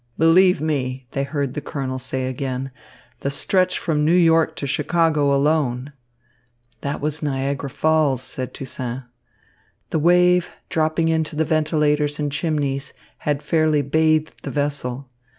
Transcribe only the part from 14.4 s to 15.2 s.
the vessel.